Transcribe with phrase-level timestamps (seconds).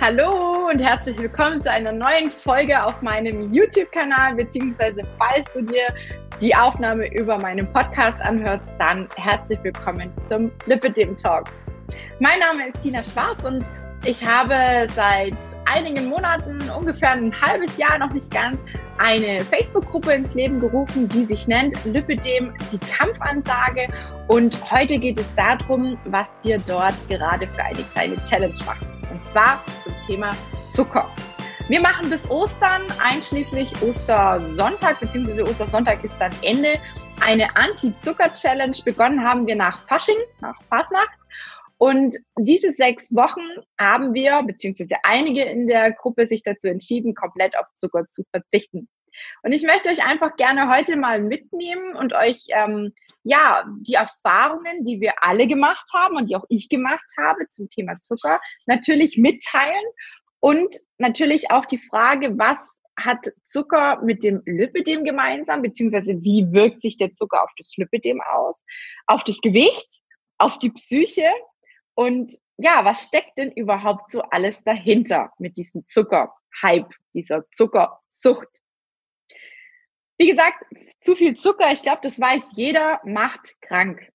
[0.00, 5.88] Hallo und herzlich willkommen zu einer neuen Folge auf meinem YouTube-Kanal, beziehungsweise falls du dir
[6.40, 11.46] die Aufnahme über meinen Podcast anhörst, dann herzlich willkommen zum Lipidem Talk.
[12.20, 13.68] Mein Name ist Tina Schwarz und
[14.04, 18.64] ich habe seit einigen Monaten, ungefähr ein halbes Jahr, noch nicht ganz,
[18.98, 23.88] eine Facebook-Gruppe ins Leben gerufen, die sich nennt Lipidem die Kampfansage.
[24.28, 28.86] Und heute geht es darum, was wir dort gerade für eine kleine Challenge machen.
[29.32, 30.30] Zwar zum Thema
[30.72, 31.10] Zucker.
[31.68, 36.80] Wir machen bis Ostern, einschließlich Ostersonntag, beziehungsweise Ostersonntag ist dann Ende,
[37.20, 38.76] eine Anti-Zucker-Challenge.
[38.84, 41.18] Begonnen haben wir nach Fasching, nach Fasnacht.
[41.76, 43.42] Und diese sechs Wochen
[43.78, 48.88] haben wir, beziehungsweise einige in der Gruppe sich dazu entschieden, komplett auf Zucker zu verzichten.
[49.42, 54.84] Und ich möchte euch einfach gerne heute mal mitnehmen und euch ähm, ja die Erfahrungen,
[54.84, 59.18] die wir alle gemacht haben und die auch ich gemacht habe zum Thema Zucker, natürlich
[59.18, 59.84] mitteilen
[60.40, 66.82] und natürlich auch die Frage, was hat Zucker mit dem Lipidem gemeinsam, beziehungsweise wie wirkt
[66.82, 68.56] sich der Zucker auf das Lipidem aus,
[69.06, 70.00] auf das Gewicht,
[70.38, 71.30] auf die Psyche
[71.94, 78.48] und ja, was steckt denn überhaupt so alles dahinter mit diesem Zuckerhype, dieser Zuckersucht?
[80.18, 80.64] Wie gesagt,
[81.00, 84.10] zu viel Zucker, ich glaube, das weiß jeder, macht krank.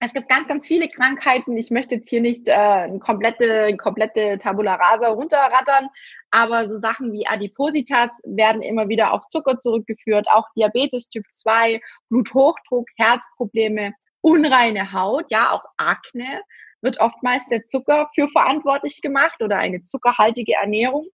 [0.00, 1.56] Es gibt ganz, ganz viele Krankheiten.
[1.56, 5.88] Ich möchte jetzt hier nicht äh, eine komplette, eine komplette Tabula rasa runterrattern,
[6.30, 11.80] aber so Sachen wie Adipositas werden immer wieder auf Zucker zurückgeführt, auch Diabetes Typ 2,
[12.10, 16.42] Bluthochdruck, Herzprobleme, unreine Haut, ja, auch Akne
[16.80, 21.08] wird oftmals der Zucker für verantwortlich gemacht oder eine zuckerhaltige Ernährung.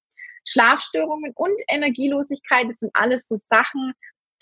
[0.45, 3.93] Schlafstörungen und Energielosigkeit, das sind alles so Sachen,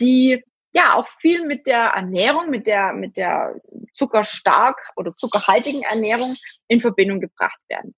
[0.01, 3.61] die ja auch viel mit der Ernährung, mit der, mit der
[3.93, 6.37] zuckerstark oder zuckerhaltigen Ernährung
[6.69, 7.95] in Verbindung gebracht werden.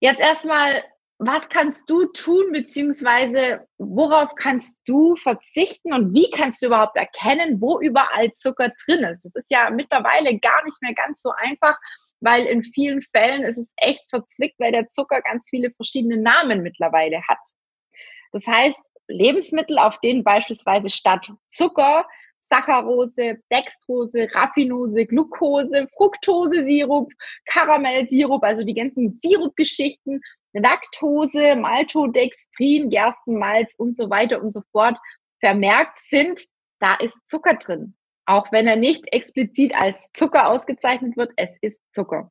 [0.00, 0.84] Jetzt erstmal,
[1.18, 7.60] was kannst du tun, beziehungsweise worauf kannst du verzichten und wie kannst du überhaupt erkennen,
[7.60, 9.24] wo überall Zucker drin ist?
[9.24, 11.78] Das ist ja mittlerweile gar nicht mehr ganz so einfach,
[12.24, 16.62] weil in vielen Fällen ist es echt verzwickt, weil der Zucker ganz viele verschiedene Namen
[16.62, 17.38] mittlerweile hat.
[18.32, 22.06] Das heißt, Lebensmittel, auf denen beispielsweise statt Zucker
[22.46, 27.10] Saccharose, Dextrose, Raffinose, Glucose, Fructose-Sirup,
[27.46, 30.20] Karamellsirup, also die ganzen Sirupgeschichten,
[30.52, 34.98] Laktose, Maltodextrin, Gerstenmalz und so weiter und so fort
[35.40, 36.44] vermerkt sind,
[36.80, 37.94] da ist Zucker drin.
[38.26, 42.30] Auch wenn er nicht explizit als Zucker ausgezeichnet wird, es ist Zucker.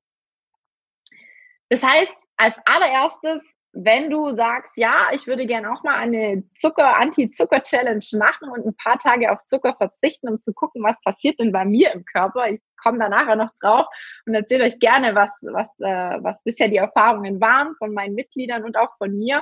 [1.69, 3.43] Das heißt, als allererstes,
[3.73, 8.75] wenn du sagst, ja, ich würde gerne auch mal eine Zucker, Anti-Zucker-Challenge machen und ein
[8.75, 12.49] paar Tage auf Zucker verzichten, um zu gucken, was passiert denn bei mir im Körper.
[12.49, 13.87] Ich komme da nachher noch drauf
[14.25, 18.63] und erzähle euch gerne, was, was, äh, was bisher die Erfahrungen waren von meinen Mitgliedern
[18.63, 19.41] und auch von mir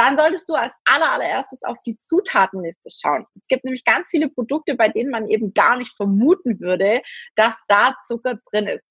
[0.00, 3.26] dann solltest du als allererstes auf die Zutatenliste schauen.
[3.38, 7.02] Es gibt nämlich ganz viele Produkte, bei denen man eben gar nicht vermuten würde,
[7.34, 8.84] dass da Zucker drin ist.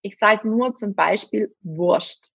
[0.00, 2.33] Ich sage nur zum Beispiel Wurst.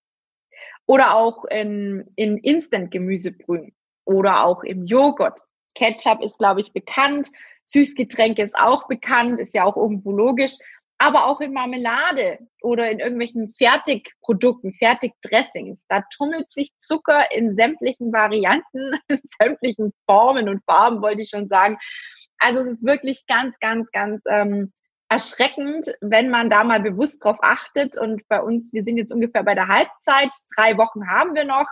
[0.89, 3.73] Oder auch in, in Instant-Gemüsebrühen.
[4.05, 5.39] Oder auch im Joghurt.
[5.75, 7.29] Ketchup ist, glaube ich, bekannt.
[7.65, 10.57] Süßgetränke ist auch bekannt, ist ja auch irgendwo logisch
[10.99, 15.85] aber auch in Marmelade oder in irgendwelchen Fertigprodukten, Fertigdressings.
[15.87, 21.47] Da tummelt sich Zucker in sämtlichen Varianten, in sämtlichen Formen und Farben, wollte ich schon
[21.47, 21.77] sagen.
[22.37, 24.73] Also es ist wirklich ganz, ganz, ganz ähm,
[25.09, 27.97] erschreckend, wenn man da mal bewusst drauf achtet.
[27.97, 31.67] Und bei uns, wir sind jetzt ungefähr bei der Halbzeit, drei Wochen haben wir noch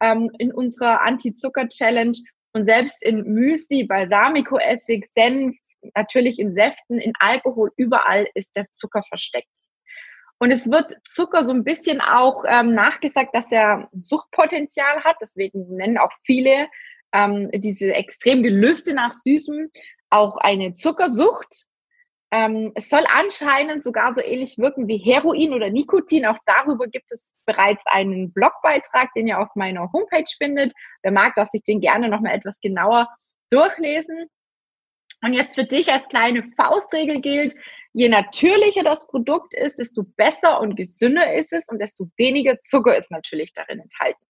[0.00, 2.16] ähm, in unserer Anti-Zucker-Challenge.
[2.52, 5.56] Und selbst in Müsli, Balsamico-Essig, Senf,
[5.94, 9.48] natürlich in Säften, in Alkohol, überall ist der Zucker versteckt.
[10.38, 15.16] Und es wird Zucker so ein bisschen auch ähm, nachgesagt, dass er Suchtpotenzial hat.
[15.20, 16.68] Deswegen nennen auch viele
[17.12, 19.70] ähm, diese extrem Gelüste nach Süßem
[20.08, 21.66] auch eine Zuckersucht.
[22.32, 26.26] Ähm, es soll anscheinend sogar so ähnlich wirken wie Heroin oder Nikotin.
[26.26, 30.72] Auch darüber gibt es bereits einen Blogbeitrag, den ihr auf meiner Homepage findet.
[31.02, 33.08] Wer mag, darf sich den gerne nochmal etwas genauer
[33.50, 34.28] durchlesen.
[35.22, 37.54] Und jetzt für dich als kleine Faustregel gilt,
[37.92, 42.96] je natürlicher das Produkt ist, desto besser und gesünder ist es und desto weniger Zucker
[42.96, 44.24] ist natürlich darin enthalten.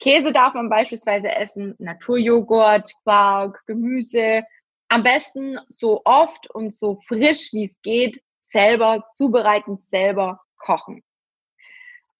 [0.00, 4.42] Käse darf man beispielsweise essen, Naturjoghurt, Quark, Gemüse.
[4.88, 11.04] Am besten so oft und so frisch wie es geht, selber zubereiten, selber kochen.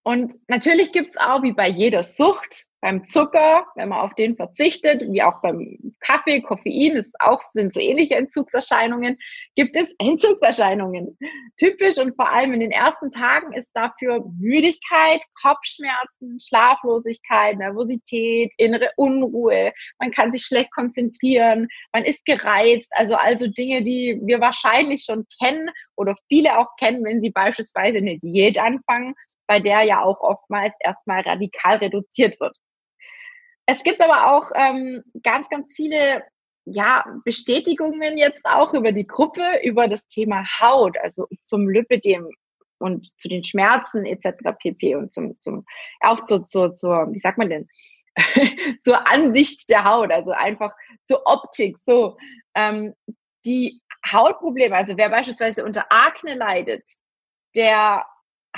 [0.02, 5.02] Und natürlich gibt's auch, wie bei jeder Sucht, beim Zucker, wenn man auf den verzichtet,
[5.10, 9.18] wie auch beim Kaffee, Koffein, ist auch, sind so ähnliche Entzugserscheinungen,
[9.56, 11.18] gibt es Entzugserscheinungen.
[11.56, 18.90] Typisch und vor allem in den ersten Tagen ist dafür Müdigkeit, Kopfschmerzen, Schlaflosigkeit, Nervosität, innere
[18.96, 19.72] Unruhe.
[19.98, 25.26] Man kann sich schlecht konzentrieren, man ist gereizt, also also Dinge, die wir wahrscheinlich schon
[25.42, 29.14] kennen oder viele auch kennen, wenn sie beispielsweise eine Diät anfangen,
[29.48, 32.56] bei der ja auch oftmals erstmal radikal reduziert wird.
[33.70, 36.24] Es gibt aber auch ähm, ganz, ganz viele
[36.64, 42.30] ja, Bestätigungen jetzt auch über die Gruppe, über das Thema Haut, also zum Lipidem
[42.78, 44.56] und zu den Schmerzen etc.
[44.58, 44.94] pp.
[44.94, 45.66] und zum, zum
[46.00, 47.68] auch zur, zur, zur, wie sagt man denn,
[48.80, 50.72] zur Ansicht der Haut, also einfach
[51.04, 51.76] zur Optik.
[51.84, 52.16] So
[52.54, 52.94] ähm,
[53.44, 56.88] die Hautprobleme, also wer beispielsweise unter Akne leidet,
[57.54, 58.06] der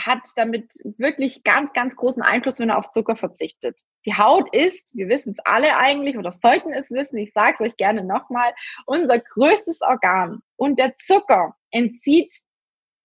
[0.07, 3.81] hat damit wirklich ganz, ganz großen Einfluss, wenn er auf Zucker verzichtet.
[4.07, 7.61] Die Haut ist, wir wissen es alle eigentlich oder sollten es wissen, ich sage es
[7.61, 8.53] euch gerne nochmal,
[8.87, 10.41] unser größtes Organ.
[10.57, 12.41] Und der Zucker entzieht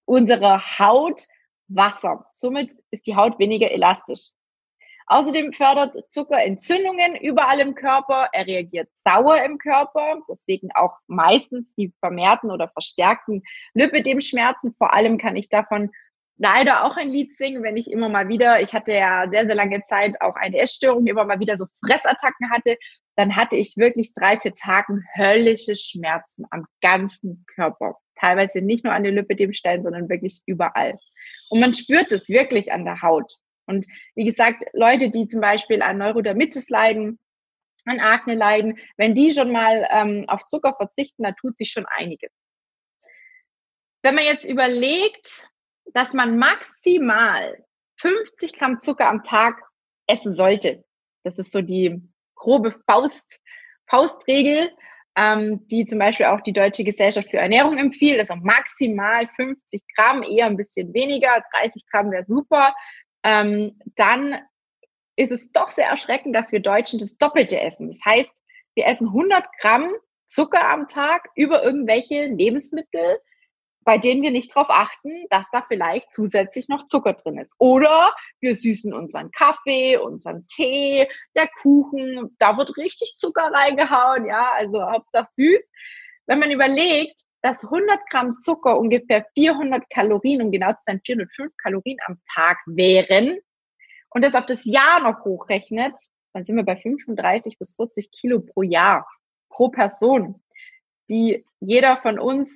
[0.05, 1.25] unserer Haut
[1.67, 2.27] Wasser.
[2.33, 4.29] Somit ist die Haut weniger elastisch.
[5.07, 8.27] Außerdem fördert Zucker Entzündungen überall im Körper.
[8.33, 10.21] Er reagiert sauer im Körper.
[10.27, 13.43] Deswegen auch meistens die vermehrten oder verstärkten
[13.75, 14.73] Lipidem-Schmerzen.
[14.77, 15.91] Vor allem kann ich davon
[16.37, 19.55] leider auch ein Lied singen, wenn ich immer mal wieder, ich hatte ja sehr, sehr
[19.55, 22.77] lange Zeit auch eine Essstörung, immer mal wieder so Fressattacken hatte,
[23.15, 27.97] dann hatte ich wirklich drei, vier Tagen höllische Schmerzen am ganzen Körper.
[28.15, 30.97] Teilweise nicht nur an den Lipidemstellen, sondern wirklich überall.
[31.49, 33.33] Und man spürt es wirklich an der Haut.
[33.67, 33.85] Und
[34.15, 37.19] wie gesagt, Leute, die zum Beispiel an Neurodermitis leiden,
[37.85, 41.85] an Akne leiden, wenn die schon mal ähm, auf Zucker verzichten, da tut sich schon
[41.85, 42.31] einiges.
[44.01, 45.49] Wenn man jetzt überlegt,
[45.93, 47.63] dass man maximal
[47.97, 49.61] 50 Gramm Zucker am Tag
[50.07, 50.83] essen sollte.
[51.23, 52.01] Das ist so die
[52.35, 53.39] grobe Faust,
[53.87, 54.71] Faustregel,
[55.15, 58.19] ähm, die zum Beispiel auch die Deutsche Gesellschaft für Ernährung empfiehlt.
[58.19, 62.75] Also maximal 50 Gramm, eher ein bisschen weniger, 30 Gramm wäre super.
[63.23, 64.39] Ähm, dann
[65.15, 67.91] ist es doch sehr erschreckend, dass wir Deutschen das Doppelte essen.
[67.91, 68.31] Das heißt,
[68.75, 69.93] wir essen 100 Gramm
[70.27, 73.19] Zucker am Tag über irgendwelche Lebensmittel,
[73.85, 77.53] bei denen wir nicht darauf achten, dass da vielleicht zusätzlich noch Zucker drin ist.
[77.59, 84.51] Oder wir süßen unseren Kaffee, unseren Tee, der Kuchen, da wird richtig Zucker reingehauen, ja,
[84.53, 85.71] also Hauptsache süß.
[86.25, 91.53] Wenn man überlegt, dass 100 Gramm Zucker ungefähr 400 Kalorien, um genau zu sein 405
[91.57, 93.37] Kalorien am Tag wären
[94.09, 95.95] und das auf das Jahr noch hochrechnet,
[96.33, 99.07] dann sind wir bei 35 bis 40 Kilo pro Jahr,
[99.49, 100.43] pro Person,
[101.07, 102.51] die jeder von uns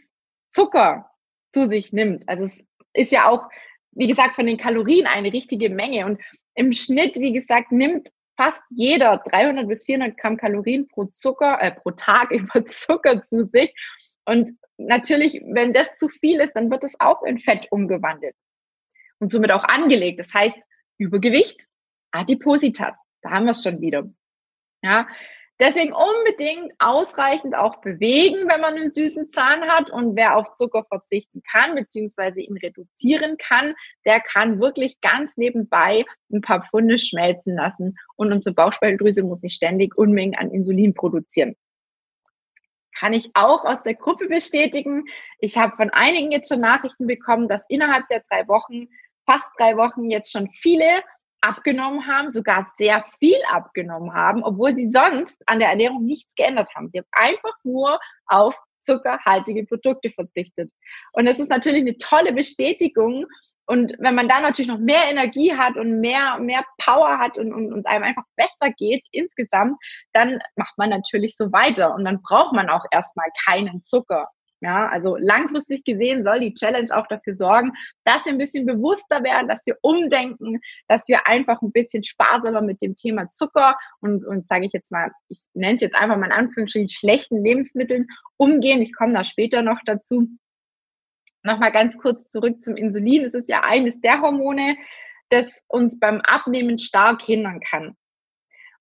[0.52, 1.09] Zucker
[1.52, 2.28] zu sich nimmt.
[2.28, 2.60] Also es
[2.94, 3.50] ist ja auch,
[3.92, 6.06] wie gesagt, von den Kalorien eine richtige Menge.
[6.06, 6.22] Und
[6.56, 11.72] im Schnitt, wie gesagt, nimmt fast jeder 300 bis 400 Gramm Kalorien pro Zucker, äh,
[11.72, 13.74] pro Tag über Zucker zu sich.
[14.26, 18.36] Und natürlich, wenn das zu viel ist, dann wird es auch in Fett umgewandelt
[19.20, 20.20] und somit auch angelegt.
[20.20, 20.58] Das heißt,
[20.98, 21.66] Übergewicht,
[22.12, 24.10] Adipositas, da haben wir es schon wieder.
[24.82, 25.08] Ja,
[25.60, 29.90] Deswegen unbedingt ausreichend auch bewegen, wenn man einen süßen Zahn hat.
[29.90, 33.76] Und wer auf Zucker verzichten kann, beziehungsweise ihn reduzieren kann,
[34.06, 37.98] der kann wirklich ganz nebenbei ein paar Pfunde schmelzen lassen.
[38.16, 41.58] Und unsere Bauchspeicheldrüse muss nicht ständig Unmengen an Insulin produzieren.
[42.98, 45.06] Kann ich auch aus der Gruppe bestätigen.
[45.40, 48.88] Ich habe von einigen jetzt schon Nachrichten bekommen, dass innerhalb der drei Wochen,
[49.26, 51.02] fast drei Wochen jetzt schon viele
[51.42, 56.70] abgenommen haben, sogar sehr viel abgenommen haben, obwohl sie sonst an der Ernährung nichts geändert
[56.76, 56.90] haben.
[56.92, 60.72] Sie haben einfach nur auf zuckerhaltige Produkte verzichtet.
[61.14, 63.26] Und das ist natürlich eine tolle Bestätigung.
[63.66, 67.54] Und wenn man dann natürlich noch mehr Energie hat und mehr, mehr Power hat und,
[67.54, 69.78] und, und einem einfach besser geht insgesamt,
[70.12, 71.94] dann macht man natürlich so weiter.
[71.94, 74.28] Und dann braucht man auch erstmal keinen Zucker.
[74.62, 77.72] Ja, also langfristig gesehen soll die Challenge auch dafür sorgen,
[78.04, 82.62] dass wir ein bisschen bewusster werden, dass wir umdenken, dass wir einfach ein bisschen sparsamer
[82.62, 86.18] mit dem Thema Zucker und, und sage ich jetzt mal, ich nenne es jetzt einfach
[86.18, 88.82] mal in Anführungsstrichen schlechten Lebensmitteln umgehen.
[88.82, 90.28] Ich komme da später noch dazu.
[91.44, 93.24] Nochmal ganz kurz zurück zum Insulin.
[93.24, 94.76] Es ist ja eines der Hormone,
[95.30, 97.96] das uns beim Abnehmen stark hindern kann.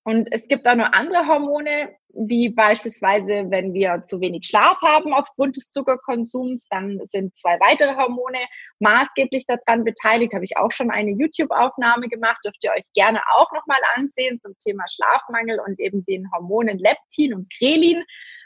[0.05, 5.13] Und es gibt auch noch andere Hormone, wie beispielsweise, wenn wir zu wenig Schlaf haben
[5.13, 8.39] aufgrund des Zuckerkonsums, dann sind zwei weitere Hormone
[8.79, 10.33] maßgeblich daran beteiligt.
[10.33, 14.57] Habe ich auch schon eine YouTube-Aufnahme gemacht, dürft ihr euch gerne auch nochmal ansehen zum
[14.59, 18.03] Thema Schlafmangel und eben den Hormonen Leptin und Krelin.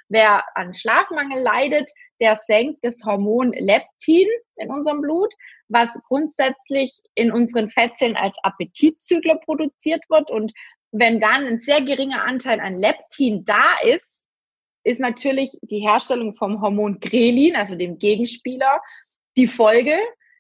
[0.09, 1.91] Wer an Schlafmangel leidet,
[2.21, 5.33] der senkt das Hormon Leptin in unserem Blut,
[5.69, 10.31] was grundsätzlich in unseren Fettzellen als Appetitzügler produziert wird.
[10.31, 10.53] Und
[10.93, 14.21] wenn dann ein sehr geringer Anteil an Leptin da ist,
[14.85, 18.81] ist natürlich die Herstellung vom Hormon Grelin, also dem Gegenspieler,
[19.37, 19.97] die Folge,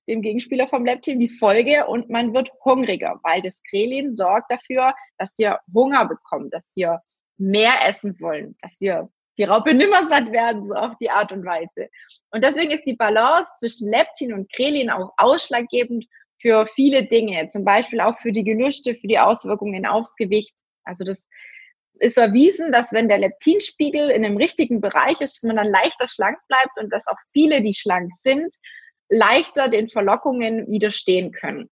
[0.08, 4.94] dem Gegenspieler vom Leptin, die Folge und man wird hungriger, weil das Grelin sorgt dafür,
[5.16, 7.00] dass wir Hunger bekommen, dass wir
[7.38, 11.44] mehr essen wollen, dass wir die Raupe nimmer satt werden, so auf die Art und
[11.46, 11.88] Weise.
[12.30, 16.04] Und deswegen ist die Balance zwischen Leptin und Grelin auch ausschlaggebend
[16.42, 20.54] für viele Dinge, zum Beispiel auch für die Gelüste, für die Auswirkungen aufs Gewicht.
[20.84, 21.28] Also das
[21.94, 26.08] ist erwiesen, dass wenn der Leptinspiegel in einem richtigen Bereich ist, dass man dann leichter
[26.08, 28.52] schlank bleibt und dass auch viele, die schlank sind,
[29.08, 31.70] leichter den Verlockungen widerstehen können.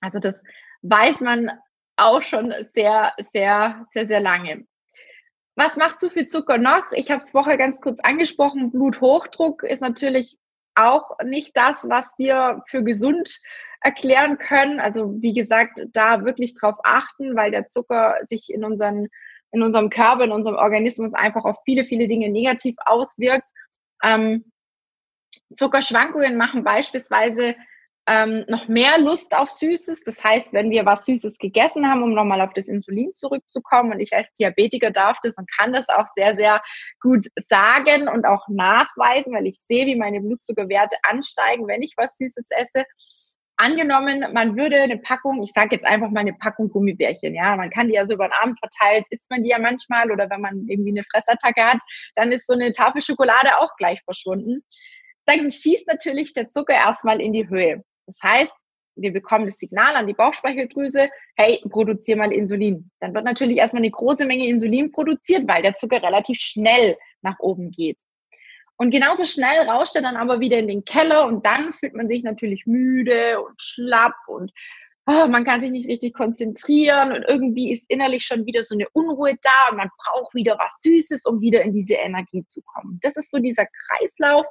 [0.00, 0.42] Also das
[0.82, 1.50] weiß man
[1.96, 4.66] auch schon sehr, sehr, sehr, sehr lange.
[5.54, 6.92] Was macht zu viel Zucker noch?
[6.92, 8.72] Ich habe es vorher ganz kurz angesprochen.
[8.72, 10.36] Bluthochdruck ist natürlich
[10.76, 13.40] auch nicht das, was wir für gesund
[13.80, 14.80] erklären können.
[14.80, 19.08] Also wie gesagt, da wirklich drauf achten, weil der Zucker sich in, unseren,
[19.52, 23.48] in unserem Körper, in unserem Organismus einfach auf viele, viele Dinge negativ auswirkt.
[24.02, 24.50] Ähm,
[25.56, 27.54] Zuckerschwankungen machen beispielsweise
[28.08, 30.04] ähm, noch mehr Lust auf Süßes.
[30.04, 34.00] Das heißt, wenn wir was Süßes gegessen haben, um nochmal auf das Insulin zurückzukommen, und
[34.00, 36.62] ich als Diabetiker darf das und kann das auch sehr, sehr
[37.00, 42.16] gut sagen und auch nachweisen, weil ich sehe, wie meine Blutzuckerwerte ansteigen, wenn ich was
[42.16, 42.86] Süßes esse.
[43.58, 47.70] Angenommen, man würde eine Packung, ich sage jetzt einfach mal eine Packung Gummibärchen, ja, man
[47.70, 50.42] kann die ja so über den Abend verteilt, isst man die ja manchmal oder wenn
[50.42, 51.78] man irgendwie eine Fressattacke hat,
[52.16, 54.62] dann ist so eine Tafel Schokolade auch gleich verschwunden.
[55.24, 57.82] Dann schießt natürlich der Zucker erstmal in die Höhe.
[58.06, 58.54] Das heißt,
[58.96, 62.90] wir bekommen das Signal an die Bauchspeicheldrüse, hey, produzier mal Insulin.
[63.00, 67.38] Dann wird natürlich erstmal eine große Menge Insulin produziert, weil der Zucker relativ schnell nach
[67.38, 67.98] oben geht.
[68.78, 72.08] Und genauso schnell rauscht er dann aber wieder in den Keller und dann fühlt man
[72.08, 74.52] sich natürlich müde und schlapp und
[75.06, 78.88] oh, man kann sich nicht richtig konzentrieren und irgendwie ist innerlich schon wieder so eine
[78.92, 82.98] Unruhe da und man braucht wieder was Süßes, um wieder in diese Energie zu kommen.
[83.02, 84.44] Das ist so dieser Kreislauf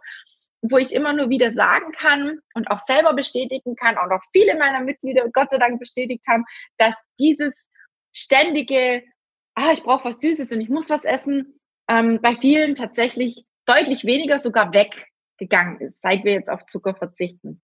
[0.71, 4.57] wo ich immer nur wieder sagen kann und auch selber bestätigen kann und auch viele
[4.57, 6.45] meiner Mitglieder Gott sei Dank bestätigt haben,
[6.77, 7.69] dass dieses
[8.13, 9.03] ständige,
[9.55, 14.05] ah, ich brauche was Süßes und ich muss was essen, ähm, bei vielen tatsächlich deutlich
[14.05, 17.61] weniger sogar weggegangen ist, seit wir jetzt auf Zucker verzichten.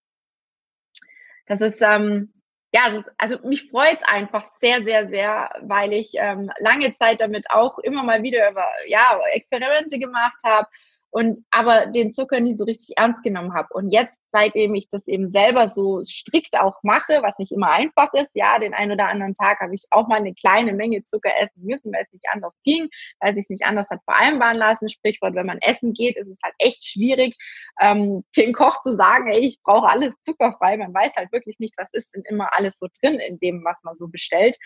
[1.48, 2.34] Das ist, ähm,
[2.74, 7.20] ja, also, also mich freut es einfach sehr, sehr, sehr, weil ich ähm, lange Zeit
[7.20, 10.68] damit auch immer mal wieder über ja, Experimente gemacht habe,
[11.12, 13.68] und aber den Zucker nie so richtig ernst genommen habe.
[13.72, 18.14] Und jetzt, seitdem ich das eben selber so strikt auch mache, was nicht immer einfach
[18.14, 21.32] ist, ja, den einen oder anderen Tag habe ich auch mal eine kleine Menge Zucker
[21.38, 22.88] essen müssen, weil es nicht anders ging,
[23.20, 24.88] weil es sich nicht anders hat vereinbaren lassen.
[24.88, 27.36] Sprichwort, wenn man essen geht, ist es halt echt schwierig,
[27.82, 30.78] ähm, dem Koch zu sagen, ey, ich brauche alles zuckerfrei.
[30.78, 33.84] Man weiß halt wirklich nicht, was ist denn immer alles so drin in dem, was
[33.84, 34.58] man so bestellt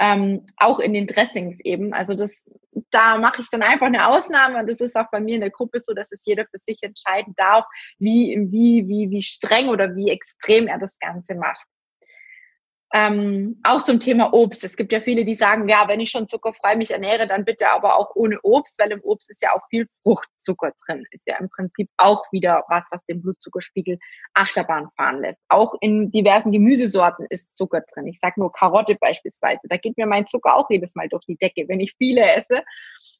[0.00, 1.92] ähm, auch in den Dressings eben.
[1.92, 2.50] Also das,
[2.90, 5.50] da mache ich dann einfach eine Ausnahme und das ist auch bei mir in der
[5.50, 7.66] Gruppe so, dass es jeder für sich entscheiden darf,
[7.98, 11.66] wie, wie, wie, wie streng oder wie extrem er das Ganze macht.
[12.92, 14.64] Ähm, auch zum Thema Obst.
[14.64, 17.68] Es gibt ja viele, die sagen, ja, wenn ich schon zuckerfrei mich ernähre, dann bitte
[17.68, 21.04] aber auch ohne Obst, weil im Obst ist ja auch viel Fruchtzucker drin.
[21.12, 23.98] Ist ja im Prinzip auch wieder was, was den Blutzuckerspiegel
[24.34, 25.40] Achterbahn fahren lässt.
[25.48, 28.08] Auch in diversen Gemüsesorten ist Zucker drin.
[28.08, 29.60] Ich sage nur Karotte beispielsweise.
[29.68, 32.64] Da geht mir mein Zucker auch jedes Mal durch die Decke, wenn ich viele esse.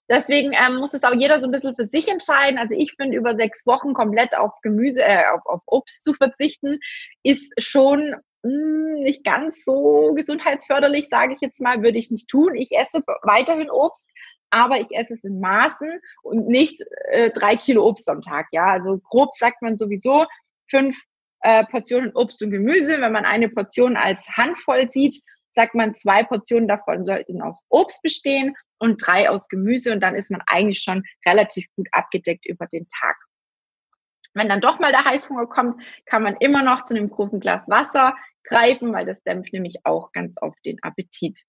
[0.09, 2.59] Deswegen ähm, muss es auch jeder so ein bisschen für sich entscheiden.
[2.59, 6.81] Also ich finde, über sechs Wochen komplett auf Gemüse, äh, auf, auf Obst zu verzichten,
[7.23, 12.55] ist schon hm, nicht ganz so gesundheitsförderlich, sage ich jetzt mal, würde ich nicht tun.
[12.55, 14.09] Ich esse weiterhin Obst,
[14.51, 18.47] aber ich esse es in Maßen und nicht äh, drei Kilo Obst am Tag.
[18.53, 20.27] Ja, also grob sagt man sowieso
[20.69, 20.97] fünf
[21.41, 23.01] äh, Portionen Obst und Gemüse.
[23.01, 25.21] Wenn man eine Portion als Handvoll sieht,
[25.53, 30.15] sagt man zwei Portionen davon sollten aus Obst bestehen und drei aus Gemüse und dann
[30.15, 33.17] ist man eigentlich schon relativ gut abgedeckt über den Tag.
[34.33, 35.75] Wenn dann doch mal der Heißhunger kommt,
[36.07, 40.13] kann man immer noch zu einem großen Glas Wasser greifen, weil das dämpft nämlich auch
[40.13, 41.43] ganz auf den Appetit.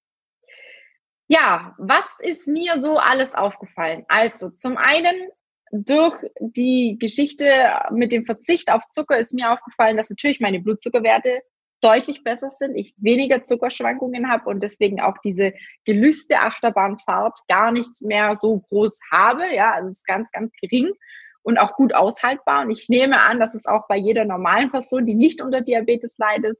[1.27, 4.03] Ja, was ist mir so alles aufgefallen?
[4.10, 5.29] Also zum einen
[5.71, 7.45] durch die Geschichte
[7.91, 11.41] mit dem Verzicht auf Zucker ist mir aufgefallen, dass natürlich meine Blutzuckerwerte
[11.81, 15.53] deutlich besser sind, ich weniger Zuckerschwankungen habe und deswegen auch diese
[15.86, 19.43] gelüste Achterbahnfahrt gar nicht mehr so groß habe.
[19.53, 20.91] Ja, also es ist ganz, ganz gering
[21.41, 22.63] und auch gut aushaltbar.
[22.63, 26.17] Und ich nehme an, dass es auch bei jeder normalen Person, die nicht unter Diabetes
[26.17, 26.57] leidet,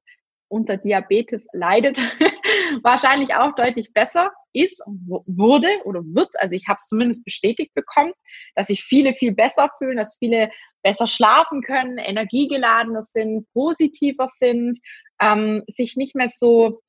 [0.51, 1.98] unter Diabetes leidet,
[2.84, 6.29] wahrscheinlich auch deutlich besser ist wurde oder wird.
[6.39, 8.12] Also ich habe es zumindest bestätigt bekommen,
[8.55, 10.51] dass sich viele viel besser fühlen, dass viele
[10.84, 14.77] besser schlafen können, energiegeladener sind, positiver sind,
[15.22, 16.81] ähm, sich nicht mehr so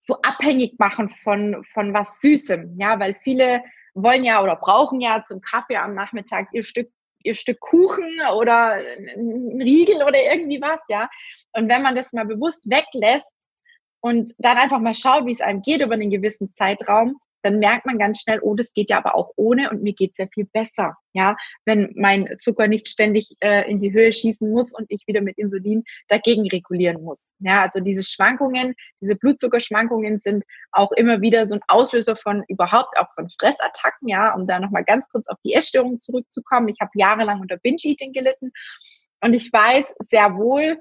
[0.00, 3.62] so abhängig machen von von was Süßem, ja, weil viele
[3.94, 6.90] wollen ja oder brauchen ja zum Kaffee am Nachmittag ihr Stück
[7.24, 11.08] ihr Stück Kuchen oder ein Riegel oder irgendwie was, ja.
[11.52, 13.32] Und wenn man das mal bewusst weglässt
[14.00, 17.86] und dann einfach mal schaut, wie es einem geht über einen gewissen Zeitraum, dann merkt
[17.86, 20.46] man ganz schnell, oh, das geht ja aber auch ohne und mir geht's ja viel
[20.46, 25.06] besser, ja, wenn mein Zucker nicht ständig äh, in die Höhe schießen muss und ich
[25.06, 27.32] wieder mit Insulin dagegen regulieren muss.
[27.40, 32.98] Ja, also diese Schwankungen, diese Blutzuckerschwankungen sind auch immer wieder so ein Auslöser von überhaupt
[32.98, 36.68] auch von Fressattacken, ja, um da nochmal ganz kurz auf die Essstörung zurückzukommen.
[36.68, 38.52] Ich habe jahrelang unter Binge-Eating gelitten
[39.20, 40.78] und ich weiß sehr wohl,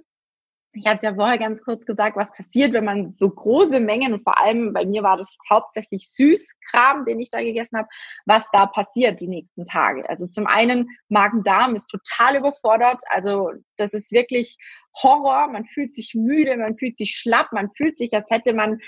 [0.76, 4.24] ich hatte ja vorher ganz kurz gesagt, was passiert, wenn man so große Mengen, und
[4.24, 7.88] vor allem bei mir war das hauptsächlich Süßkram, den ich da gegessen habe,
[8.26, 10.08] was da passiert die nächsten Tage.
[10.10, 13.02] Also zum einen Magen-Darm ist total überfordert.
[13.10, 14.58] Also das ist wirklich
[15.02, 15.48] Horror.
[15.48, 18.80] Man fühlt sich müde, man fühlt sich schlapp, man fühlt sich, als hätte man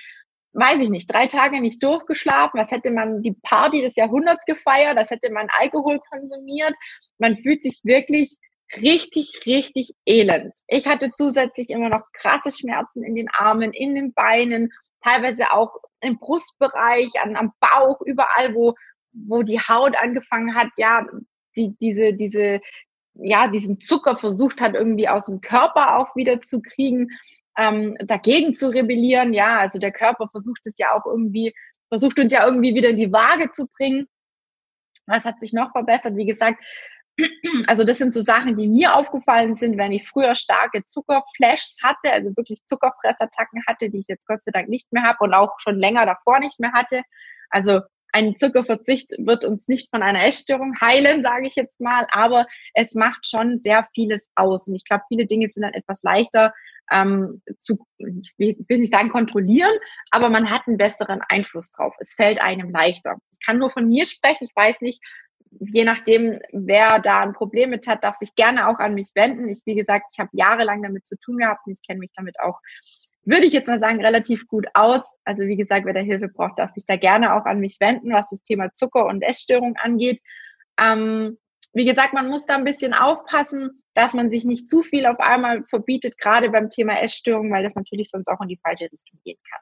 [0.57, 4.97] weiß ich nicht, drei Tage nicht durchgeschlafen, als hätte man die Party des Jahrhunderts gefeiert,
[4.97, 6.73] als hätte man Alkohol konsumiert.
[7.17, 8.37] Man fühlt sich wirklich
[8.75, 10.53] richtig, richtig elend.
[10.67, 14.71] Ich hatte zusätzlich immer noch krasse Schmerzen in den Armen, in den Beinen,
[15.03, 18.73] teilweise auch im Brustbereich, an, am Bauch, überall, wo,
[19.11, 21.05] wo die Haut angefangen hat, ja,
[21.55, 22.59] die, diese, diese,
[23.13, 27.09] ja, diesen Zucker versucht hat, irgendwie aus dem Körper auch wieder zu kriegen,
[27.57, 29.33] ähm, dagegen zu rebellieren.
[29.33, 31.53] Ja, also der Körper versucht es ja auch irgendwie,
[31.89, 34.07] versucht uns ja irgendwie wieder in die Waage zu bringen.
[35.07, 36.17] Was hat sich noch verbessert?
[36.17, 36.63] Wie gesagt,
[37.67, 42.11] also das sind so Sachen, die mir aufgefallen sind, wenn ich früher starke Zuckerflashs hatte,
[42.11, 45.53] also wirklich Zuckerfressattacken hatte, die ich jetzt Gott sei Dank nicht mehr habe und auch
[45.59, 47.03] schon länger davor nicht mehr hatte.
[47.49, 47.81] Also
[48.11, 52.93] ein Zuckerverzicht wird uns nicht von einer Essstörung heilen, sage ich jetzt mal, aber es
[52.95, 54.67] macht schon sehr vieles aus.
[54.67, 56.53] Und ich glaube, viele Dinge sind dann etwas leichter
[56.91, 59.71] ähm, zu, ich will nicht sagen kontrollieren,
[60.11, 61.95] aber man hat einen besseren Einfluss drauf.
[61.99, 63.17] Es fällt einem leichter.
[63.33, 64.45] Ich kann nur von mir sprechen.
[64.45, 65.01] Ich weiß nicht,
[65.59, 69.49] je nachdem, wer da ein Problem mit hat, darf sich gerne auch an mich wenden.
[69.49, 72.39] Ich, wie gesagt, ich habe jahrelang damit zu tun gehabt und ich kenne mich damit
[72.39, 72.59] auch,
[73.23, 75.01] würde ich jetzt mal sagen, relativ gut aus.
[75.23, 78.11] Also wie gesagt, wer da Hilfe braucht, darf sich da gerne auch an mich wenden,
[78.13, 80.21] was das Thema Zucker und Essstörung angeht.
[80.79, 81.37] Ähm,
[81.73, 85.19] wie gesagt, man muss da ein bisschen aufpassen, dass man sich nicht zu viel auf
[85.19, 89.19] einmal verbietet, gerade beim Thema Essstörung, weil das natürlich sonst auch in die falsche Richtung
[89.23, 89.61] gehen kann.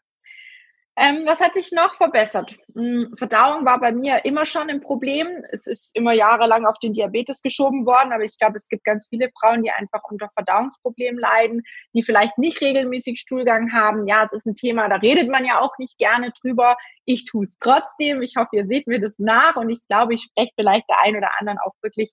[0.96, 2.56] Ähm, was hat sich noch verbessert?
[2.76, 5.28] Hm, Verdauung war bei mir immer schon ein Problem.
[5.52, 9.08] Es ist immer jahrelang auf den Diabetes geschoben worden, aber ich glaube, es gibt ganz
[9.10, 14.06] viele Frauen, die einfach unter Verdauungsproblemen leiden, die vielleicht nicht regelmäßig Stuhlgang haben.
[14.06, 16.78] Ja, es ist ein Thema, da redet man ja auch nicht gerne drüber.
[17.06, 18.22] Ich tue es trotzdem.
[18.22, 21.18] Ich hoffe, ihr seht mir das nach und ich glaube, ich spreche vielleicht der einen
[21.18, 22.12] oder anderen auch wirklich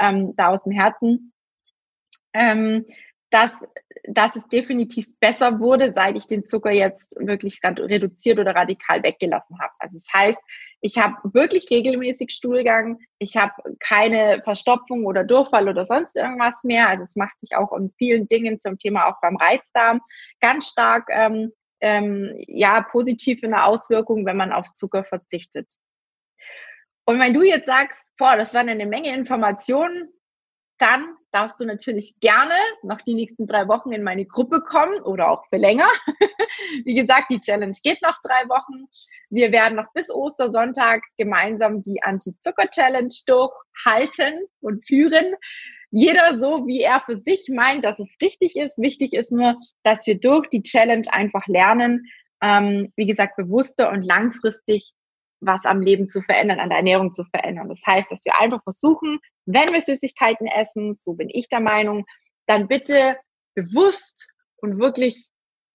[0.00, 1.32] ähm, da aus dem Herzen.
[2.34, 2.84] Ähm,
[3.30, 3.50] dass,
[4.04, 9.58] dass es definitiv besser wurde, seit ich den Zucker jetzt wirklich reduziert oder radikal weggelassen
[9.60, 9.72] habe.
[9.78, 10.40] Also das heißt,
[10.80, 16.88] ich habe wirklich regelmäßig Stuhlgang, ich habe keine Verstopfung oder Durchfall oder sonst irgendwas mehr.
[16.88, 20.00] Also es macht sich auch in vielen Dingen zum Thema auch beim Reizdarm
[20.40, 25.66] ganz stark ähm, ähm, ja positiv in der Auswirkung, wenn man auf Zucker verzichtet.
[27.04, 30.08] Und wenn du jetzt sagst, boah, das waren eine Menge Informationen,
[30.78, 35.30] dann darfst du natürlich gerne noch die nächsten drei Wochen in meine Gruppe kommen oder
[35.30, 35.88] auch für länger.
[36.84, 38.86] Wie gesagt, die Challenge geht noch drei Wochen.
[39.28, 45.34] Wir werden noch bis Ostersonntag gemeinsam die Anti-Zucker-Challenge durchhalten und führen.
[45.90, 48.78] Jeder so, wie er für sich meint, dass es richtig ist.
[48.78, 52.06] Wichtig ist nur, dass wir durch die Challenge einfach lernen,
[52.42, 54.92] ähm, wie gesagt, bewusster und langfristig
[55.40, 57.68] was am Leben zu verändern, an der Ernährung zu verändern.
[57.68, 62.04] Das heißt, dass wir einfach versuchen, wenn wir Süßigkeiten essen, so bin ich der Meinung,
[62.46, 63.16] dann bitte
[63.54, 65.28] bewusst und wirklich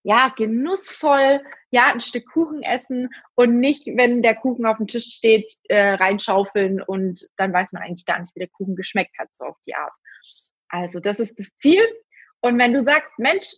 [0.04, 5.06] ja, genussvoll, ja, ein Stück Kuchen essen und nicht, wenn der Kuchen auf dem Tisch
[5.06, 9.34] steht, äh, reinschaufeln und dann weiß man eigentlich gar nicht, wie der Kuchen geschmeckt hat,
[9.34, 9.94] so auf die Art.
[10.68, 11.84] Also das ist das Ziel.
[12.42, 13.54] Und wenn du sagst, Mensch,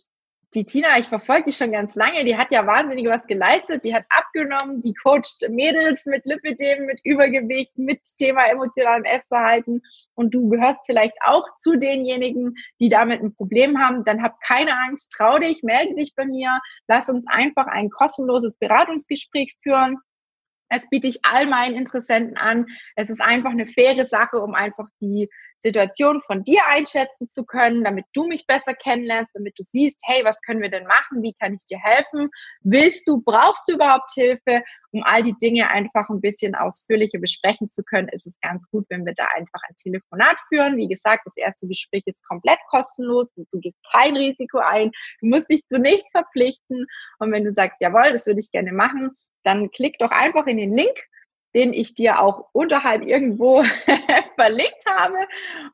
[0.56, 3.94] die Tina, ich verfolge die schon ganz lange, die hat ja wahnsinnig was geleistet, die
[3.94, 9.82] hat abgenommen, die coacht Mädels mit Lipidem, mit Übergewicht, mit Thema emotionalem Essverhalten.
[10.14, 14.74] Und du gehörst vielleicht auch zu denjenigen, die damit ein Problem haben, dann hab keine
[14.74, 19.98] Angst, trau dich, melde dich bei mir, lass uns einfach ein kostenloses Beratungsgespräch führen
[20.68, 22.66] Es biete ich all meinen Interessenten an.
[22.96, 25.28] Es ist einfach eine faire Sache, um einfach die
[25.60, 30.24] Situation von dir einschätzen zu können, damit du mich besser kennenlernst, damit du siehst, hey,
[30.24, 31.22] was können wir denn machen?
[31.22, 32.28] Wie kann ich dir helfen?
[32.60, 34.62] Willst du, brauchst du überhaupt Hilfe?
[34.92, 38.86] Um all die Dinge einfach ein bisschen ausführlicher besprechen zu können, ist es ganz gut,
[38.88, 40.76] wenn wir da einfach ein Telefonat führen.
[40.76, 43.28] Wie gesagt, das erste Gespräch ist komplett kostenlos.
[43.34, 44.92] Du gehst kein Risiko ein.
[45.20, 46.86] Du musst dich zu nichts verpflichten.
[47.18, 49.10] Und wenn du sagst, jawohl, das würde ich gerne machen,
[49.46, 50.96] dann klick doch einfach in den Link,
[51.54, 53.62] den ich dir auch unterhalb irgendwo
[54.34, 55.16] verlinkt habe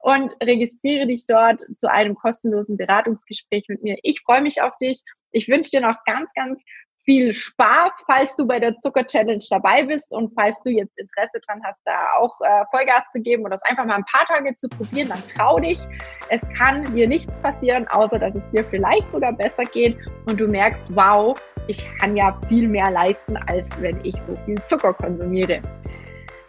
[0.01, 3.97] und registriere dich dort zu einem kostenlosen Beratungsgespräch mit mir.
[4.03, 5.03] Ich freue mich auf dich.
[5.33, 6.63] Ich wünsche dir noch ganz, ganz
[7.05, 11.41] viel Spaß, falls du bei der Zucker Challenge dabei bist und falls du jetzt Interesse
[11.47, 14.55] dran hast, da auch äh, Vollgas zu geben oder es einfach mal ein paar Tage
[14.57, 15.81] zu probieren, dann trau dich.
[16.29, 20.47] Es kann dir nichts passieren, außer dass es dir vielleicht sogar besser geht und du
[20.47, 25.61] merkst, wow, ich kann ja viel mehr leisten, als wenn ich so viel Zucker konsumiere.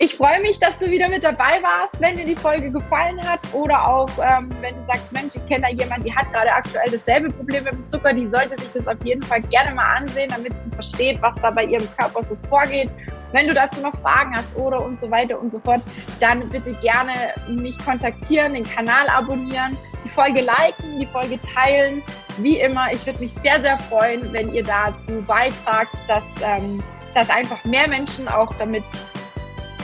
[0.03, 1.97] Ich freue mich, dass du wieder mit dabei warst.
[1.97, 5.61] Wenn dir die Folge gefallen hat oder auch ähm, wenn du sagst, Mensch, ich kenne
[5.61, 8.85] da jemanden, die hat gerade aktuell dasselbe Problem mit dem Zucker, die sollte sich das
[8.85, 12.35] auf jeden Fall gerne mal ansehen, damit sie versteht, was da bei ihrem Körper so
[12.49, 12.93] vorgeht.
[13.31, 15.81] Wenn du dazu noch Fragen hast oder und so weiter und so fort,
[16.19, 17.13] dann bitte gerne
[17.47, 22.03] mich kontaktieren, den Kanal abonnieren, die Folge liken, die Folge teilen.
[22.39, 26.83] Wie immer, ich würde mich sehr, sehr freuen, wenn ihr dazu beitragt, dass, ähm,
[27.15, 28.83] dass einfach mehr Menschen auch damit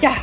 [0.01, 0.15] ja,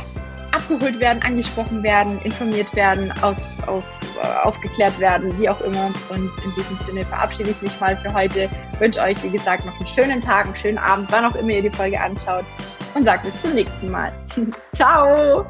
[0.51, 3.37] abgeholt werden, angesprochen werden, informiert werden, aus,
[3.67, 5.91] aus, äh, aufgeklärt werden, wie auch immer.
[6.09, 8.49] Und in diesem Sinne verabschiede ich mich mal für heute.
[8.79, 11.61] Wünsche euch, wie gesagt, noch einen schönen Tag, einen schönen Abend, wann auch immer ihr
[11.61, 12.45] die Folge anschaut.
[12.93, 14.11] Und sage bis zum nächsten Mal.
[14.71, 15.45] Ciao!